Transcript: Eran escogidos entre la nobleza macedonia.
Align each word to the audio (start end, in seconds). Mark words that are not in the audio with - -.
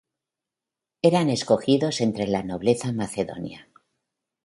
Eran 1.09 1.29
escogidos 1.29 2.01
entre 2.01 2.25
la 2.25 2.41
nobleza 2.41 2.91
macedonia. 2.91 3.69